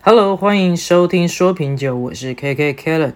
[0.00, 3.14] Hello，欢迎收听说品酒，我是 KK Kellen。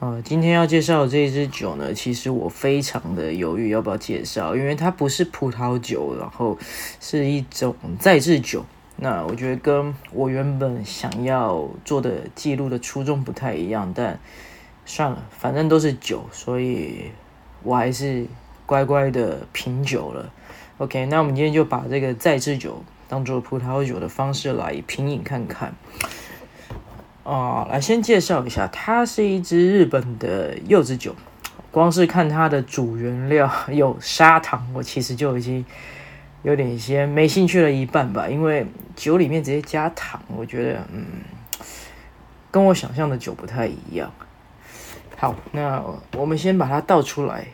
[0.00, 6.58] 呃，今天要介绍的这一支酒呢，其实我非常的犹豫要不要介绍，因为它不是葡萄酒，然后
[7.00, 8.64] 是一种再制酒。
[8.96, 14.18] 那我觉得跟我原本想要做的记录的初衷不太一样，但
[14.84, 17.12] 算了，反正都是酒，所以
[17.62, 18.26] 我还是
[18.66, 20.32] 乖乖的品酒了。
[20.78, 25.74] OK，那我们今天就把这个再制酒当做葡萄酒的方式来品饮看看。
[27.24, 31.14] 啊，来先介绍一下，它是一支日本的柚子酒。
[31.72, 35.62] 光是看它的主原料有砂糖，我其实就已经
[36.42, 38.28] 有点先没兴趣了一半吧。
[38.28, 41.04] 因为酒里面直接加糖，我觉得嗯，
[42.50, 44.10] 跟我想象的酒不太一样。
[45.16, 45.82] 好，那
[46.16, 47.46] 我们先把它倒出来，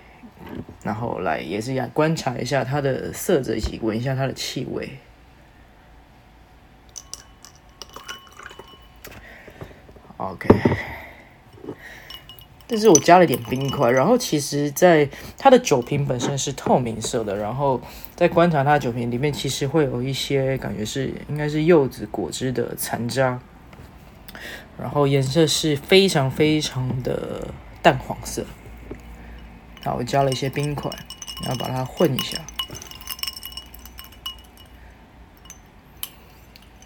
[0.85, 4.89] 然后来也是一样观察一下它的色泽以及闻一下它的气味。
[10.23, 10.49] OK，
[12.69, 17.81] 但是我加了点冰块，然后其实，在它的酒瓶本身是透明色的，然后
[18.15, 23.41] 在观察它的酒瓶里面，其实会有一些感觉是应该是柚子果汁的残渣，
[24.79, 27.49] 然后颜色是非常非常的
[27.83, 28.47] 淡黄色。
[29.85, 30.89] 好，我加了一些冰块，
[31.43, 32.39] 然后把它混一下，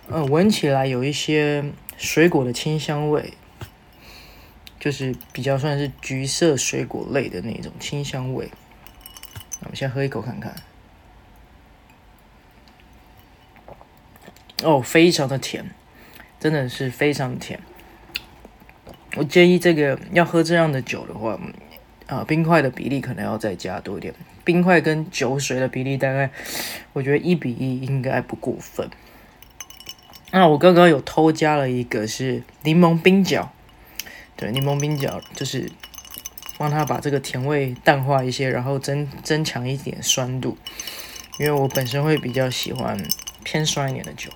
[0.08, 1.72] 嗯，闻起来有一些。
[1.96, 3.34] 水果的清香味，
[4.78, 8.50] 就是比较算是橘色水果类的那种清香味。
[9.60, 10.54] 我们先喝一口看看。
[14.62, 15.70] 哦，非常的甜，
[16.40, 17.60] 真的是非常甜。
[19.16, 21.38] 我建议这个要喝这样的酒的话，
[22.06, 24.14] 啊、冰块的比例可能要再加多一点。
[24.44, 26.30] 冰块跟酒水的比例大概，
[26.92, 28.88] 我觉得一比一应该不过分。
[30.32, 33.52] 那我刚刚有偷加了一个是柠檬冰角，
[34.36, 35.70] 对，柠檬冰角就是
[36.58, 40.58] 帮它把这个甜味淡化一些，然后增增强一点酸度，
[41.38, 43.02] 因为我本身会比较喜欢
[43.44, 44.30] 偏酸一点的酒。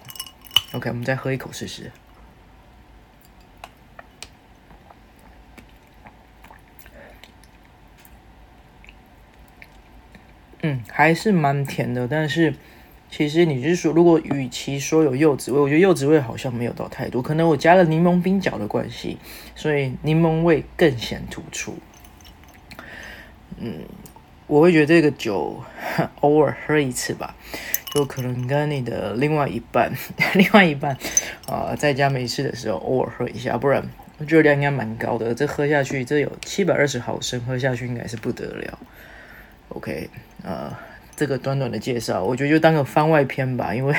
[0.73, 1.93] OK，我们再喝一口试试。
[10.63, 12.55] 嗯，还是蛮甜的，但是。
[13.11, 19.19] 其实你是说，如果与其说有柚子味，我觉得柚子味好像没有到太多，可能我加了柠檬冰角的关系，
[19.57, 21.77] 所以柠檬味更显突出。
[23.59, 23.81] 嗯，
[24.47, 25.61] 我会觉得这个酒
[26.23, 27.35] 偶尔喝一次吧，
[27.93, 29.93] 就可能跟你的另外一半，
[30.35, 30.97] 另外一半
[31.47, 33.83] 啊、在家没事的时候偶尔喝一下，不然
[34.19, 35.35] 热量应该蛮高的。
[35.35, 38.79] 这喝下去，这有七百二十毫升，喝下去应该是不得了。
[39.71, 40.09] OK，
[40.45, 40.90] 呃。
[41.21, 43.95] 这个短短的介绍，我觉得就当个番外篇吧，因为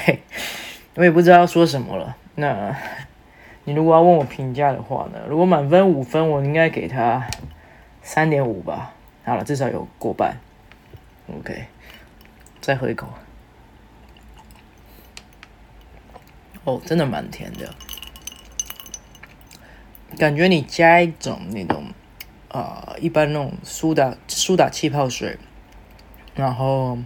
[0.98, 2.18] 我也不知道要说什么了。
[2.34, 2.76] 那
[3.64, 5.20] 你如果要问我评价的话呢？
[5.30, 7.28] 如果满分五分，我应该给他
[8.02, 8.96] 三点五吧。
[9.24, 10.40] 好了，至少有过半。
[11.32, 11.66] OK，
[12.60, 13.08] 再喝一口。
[16.64, 17.70] 哦，真的蛮甜的，
[20.18, 21.86] 感觉你加一种那种、
[22.50, 25.38] 呃，一般那种苏打苏打气泡水。
[26.36, 26.98] 然后，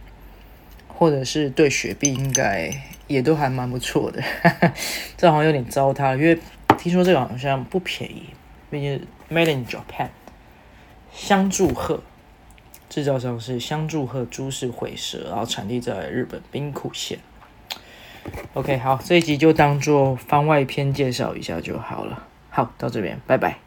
[0.88, 2.72] 或者是对雪碧应该
[3.08, 4.22] 也都还蛮不错的，
[5.18, 6.40] 这好像有点糟蹋，因为
[6.78, 8.30] 听说这个好像不便宜，
[8.70, 10.10] 毕竟 Made in Japan，
[11.12, 12.04] 香祝贺，
[12.90, 17.20] 制造商是香祝贺株式会社，然后产地在日本兵库县。
[18.54, 22.28] OK，好，这一集就当做番外篇介绍一下就好了。
[22.50, 23.65] 好，到这边，拜拜。